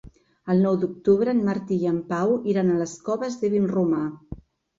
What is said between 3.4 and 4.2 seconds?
de Vinromà.